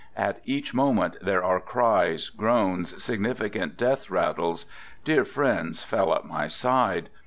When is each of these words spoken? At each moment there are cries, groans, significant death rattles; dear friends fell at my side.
At 0.17 0.41
each 0.45 0.73
moment 0.73 1.17
there 1.21 1.43
are 1.43 1.59
cries, 1.59 2.29
groans, 2.29 3.03
significant 3.03 3.77
death 3.77 4.09
rattles; 4.09 4.65
dear 5.03 5.23
friends 5.23 5.83
fell 5.83 6.15
at 6.15 6.25
my 6.25 6.47
side. 6.47 7.09